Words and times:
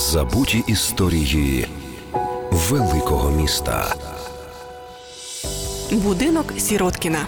Забуті 0.00 0.64
історії 0.66 1.66
великого 2.52 3.30
міста. 3.30 3.94
Будинок 5.92 6.52
Сіроткіна. 6.58 7.26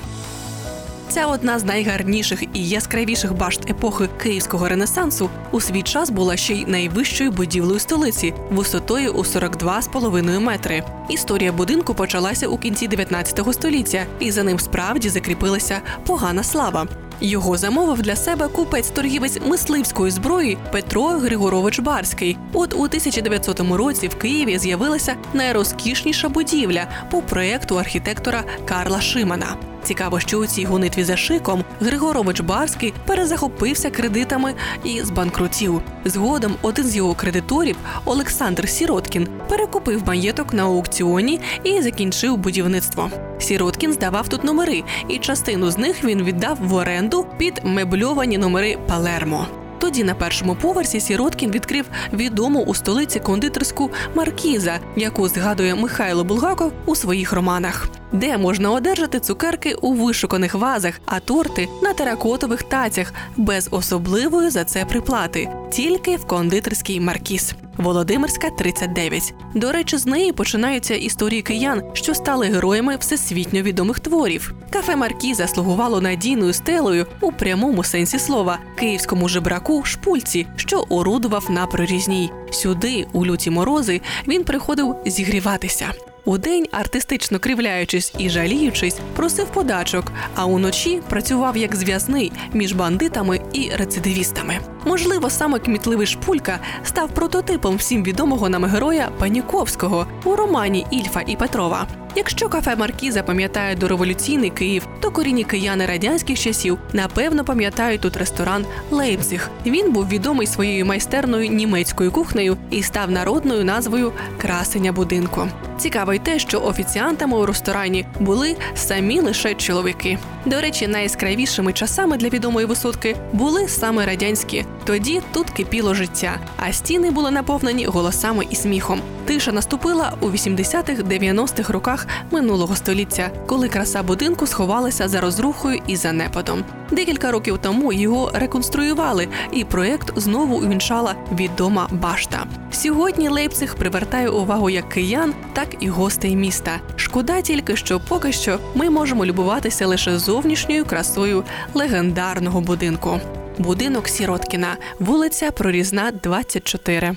Ця 1.12 1.26
одна 1.26 1.58
з 1.58 1.64
найгарніших 1.64 2.42
і 2.54 2.68
яскравіших 2.68 3.36
башт 3.36 3.70
епохи 3.70 4.08
Київського 4.22 4.68
ренесансу 4.68 5.30
у 5.50 5.60
свій 5.60 5.82
час 5.82 6.10
була 6.10 6.36
ще 6.36 6.54
й 6.54 6.66
найвищою 6.66 7.30
будівлею 7.30 7.80
столиці 7.80 8.34
висотою 8.50 9.12
у 9.12 9.18
42,5 9.18 10.40
метри. 10.40 10.84
Історія 11.08 11.52
будинку 11.52 11.94
почалася 11.94 12.48
у 12.48 12.58
кінці 12.58 12.88
19 12.88 13.54
століття, 13.54 14.06
і 14.20 14.30
за 14.30 14.42
ним 14.42 14.58
справді 14.58 15.08
закріпилася 15.08 15.80
погана 16.06 16.42
слава. 16.42 16.86
Його 17.20 17.56
замовив 17.56 18.02
для 18.02 18.16
себе 18.16 18.48
купець-торгівець 18.48 19.46
мисливської 19.46 20.10
зброї 20.10 20.58
Петро 20.72 21.04
Григорович 21.04 21.80
Барський. 21.80 22.38
От 22.52 22.74
у 22.74 22.82
1900 22.82 23.60
році 23.60 24.08
в 24.08 24.14
Києві 24.14 24.58
з'явилася 24.58 25.14
найрозкішніша 25.34 26.28
будівля 26.28 26.86
по 27.10 27.22
проєкту 27.22 27.78
архітектора 27.78 28.44
Карла 28.64 29.00
Шимана. 29.00 29.71
Цікаво, 29.84 30.20
що 30.20 30.38
у 30.38 30.46
цій 30.46 30.64
гонитві 30.64 31.04
за 31.04 31.16
шиком 31.16 31.64
Григорович 31.80 32.40
Барський 32.40 32.94
перезахопився 33.06 33.90
кредитами 33.90 34.54
і 34.84 35.02
збанкрутів. 35.02 35.82
Згодом 36.04 36.54
один 36.62 36.84
з 36.84 36.96
його 36.96 37.14
кредиторів, 37.14 37.76
Олександр 38.04 38.68
Сіроткін, 38.68 39.28
перекупив 39.48 40.02
маєток 40.06 40.54
на 40.54 40.62
аукціоні 40.62 41.40
і 41.64 41.82
закінчив 41.82 42.36
будівництво. 42.36 43.10
Сіроткін 43.38 43.92
здавав 43.92 44.28
тут 44.28 44.44
номери, 44.44 44.82
і 45.08 45.18
частину 45.18 45.70
з 45.70 45.78
них 45.78 46.04
він 46.04 46.22
віддав 46.22 46.58
в 46.60 46.74
оренду 46.74 47.26
під 47.38 47.60
мебльовані 47.64 48.38
номери 48.38 48.78
Палермо. 48.88 49.46
Тоді 49.78 50.04
на 50.04 50.14
першому 50.14 50.54
поверсі 50.54 51.00
Сіроткін 51.00 51.50
відкрив 51.50 51.86
відому 52.12 52.62
у 52.62 52.74
столиці 52.74 53.20
кондитерську 53.20 53.90
Маркіза, 54.14 54.78
яку 54.96 55.28
згадує 55.28 55.74
Михайло 55.74 56.24
Булгаков 56.24 56.72
у 56.86 56.96
своїх 56.96 57.32
романах, 57.32 57.88
де 58.12 58.38
можна 58.38 58.70
одержати 58.70 59.20
цукерки 59.20 59.74
у 59.74 59.92
вишуканих 59.92 60.54
вазах, 60.54 61.00
а 61.06 61.20
торти 61.20 61.68
на 61.82 61.92
теракотових 61.92 62.62
тацях 62.62 63.12
без 63.36 63.68
особливої 63.70 64.50
за 64.50 64.64
це 64.64 64.84
приплати, 64.84 65.48
тільки 65.70 66.16
в 66.16 66.24
кондитерський 66.26 67.00
Маркіз. 67.00 67.54
Володимирська 67.76 68.50
39. 68.50 69.34
До 69.54 69.72
речі, 69.72 69.96
з 69.96 70.06
неї 70.06 70.32
починаються 70.32 70.94
історії 70.94 71.42
киян, 71.42 71.82
що 71.92 72.14
стали 72.14 72.46
героями 72.46 72.96
всесвітньо 72.96 73.62
відомих 73.62 74.00
творів. 74.00 74.54
Кафе 74.70 74.96
Маркіза 74.96 75.46
слугувало 75.46 76.00
надійною 76.00 76.52
стелею 76.52 77.06
у 77.20 77.32
прямому 77.32 77.84
сенсі 77.84 78.18
слова 78.18 78.58
київському 78.78 79.28
жебраку 79.28 79.84
шпульці, 79.84 80.46
що 80.56 80.84
орудував 80.88 81.50
на 81.50 81.66
прорізній. 81.66 82.30
Сюди, 82.50 83.06
у 83.12 83.26
люті 83.26 83.50
морози, 83.50 84.00
він 84.28 84.44
приходив 84.44 84.96
зігріватися. 85.06 85.92
Удень, 86.24 86.66
артистично 86.72 87.38
кривляючись 87.38 88.14
і 88.18 88.30
жаліючись, 88.30 88.98
просив 89.16 89.46
подачок, 89.46 90.12
а 90.34 90.44
уночі 90.44 91.00
працював 91.08 91.56
як 91.56 91.76
зв'язний 91.76 92.32
між 92.52 92.72
бандитами 92.72 93.40
і 93.52 93.70
рецидивістами. 93.76 94.58
Можливо, 94.84 95.30
саме 95.30 95.58
кмітливий 95.58 96.06
шпулька 96.06 96.60
став 96.84 97.10
прототипом 97.10 97.76
всім 97.76 98.04
відомого 98.04 98.48
нам 98.48 98.64
героя 98.64 99.08
Паніковського 99.18 100.06
у 100.24 100.36
романі 100.36 100.86
Ільфа 100.90 101.20
і 101.26 101.36
Петрова. 101.36 101.86
Якщо 102.16 102.48
кафе 102.48 102.76
Маркіза 102.76 103.22
пам'ятає 103.22 103.76
дореволюційний 103.76 104.50
Київ, 104.50 104.86
то 105.00 105.10
корінні 105.10 105.44
кияни 105.44 105.86
радянських 105.86 106.38
часів 106.38 106.78
напевно 106.92 107.44
пам'ятають 107.44 108.00
тут 108.00 108.16
ресторан 108.16 108.66
Лейпциг. 108.90 109.50
Він 109.66 109.92
був 109.92 110.08
відомий 110.08 110.46
своєю 110.46 110.86
майстерною 110.86 111.50
німецькою 111.50 112.12
кухнею 112.12 112.56
і 112.70 112.82
став 112.82 113.10
народною 113.10 113.64
назвою 113.64 114.12
красення 114.38 114.92
будинку. 114.92 115.48
Цікаво 115.78 116.12
й 116.12 116.18
те, 116.18 116.38
що 116.38 116.60
офіціантами 116.60 117.36
у 117.36 117.46
ресторані 117.46 118.06
були 118.20 118.56
самі 118.74 119.20
лише 119.20 119.54
чоловіки. 119.54 120.18
До 120.44 120.60
речі, 120.60 120.88
найяскравішими 120.88 121.72
часами 121.72 122.16
для 122.16 122.28
відомої 122.28 122.66
висотки 122.66 123.16
були 123.32 123.68
саме 123.68 124.06
радянські. 124.06 124.64
Тоді 124.84 125.20
тут 125.32 125.50
кипіло 125.50 125.94
життя, 125.94 126.40
а 126.56 126.72
стіни 126.72 127.10
були 127.10 127.30
наповнені 127.30 127.86
голосами 127.86 128.46
і 128.50 128.56
сміхом. 128.56 129.00
Тиша 129.24 129.52
наступила 129.52 130.12
у 130.20 130.28
80-х-90-х 130.28 131.72
роках 131.72 132.01
минулого 132.30 132.76
століття, 132.76 133.30
коли 133.46 133.68
краса 133.68 134.02
будинку 134.02 134.46
сховалася 134.46 135.08
за 135.08 135.20
розрухою 135.20 135.80
і 135.86 135.96
занепадом. 135.96 136.64
Декілька 136.90 137.30
років 137.30 137.58
тому 137.62 137.92
його 137.92 138.30
реконструювали, 138.34 139.28
і 139.52 139.64
проект 139.64 140.18
знову 140.18 140.56
увінчала 140.56 141.14
відома 141.32 141.88
башта. 141.90 142.46
Сьогодні 142.70 143.28
Лейпциг 143.28 143.74
привертає 143.74 144.28
увагу 144.28 144.70
як 144.70 144.88
киян, 144.88 145.34
так 145.52 145.68
і 145.80 145.88
гостей 145.88 146.36
міста. 146.36 146.80
Шкода 146.96 147.40
тільки, 147.40 147.76
що 147.76 148.00
поки 148.00 148.32
що 148.32 148.58
ми 148.74 148.90
можемо 148.90 149.26
любуватися 149.26 149.86
лише 149.86 150.18
зовнішньою 150.18 150.84
красою 150.84 151.44
легендарного 151.74 152.60
будинку. 152.60 153.20
Будинок 153.58 154.08
Сіроткіна, 154.08 154.76
вулиця 154.98 155.50
Прорізна, 155.50 156.12
24. 156.22 157.16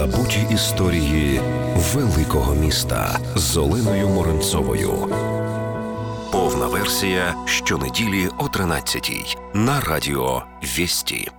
Забуті 0.00 0.46
історії 0.50 1.40
великого 1.94 2.54
міста 2.54 3.18
з 3.34 3.56
Оленою 3.56 4.08
Моренцовою. 4.08 4.92
Повна 6.32 6.66
версія 6.66 7.34
щонеділі 7.46 8.28
о 8.38 8.44
13-й 8.44 9.36
на 9.54 9.80
радіо 9.80 10.42
Вісті. 10.62 11.30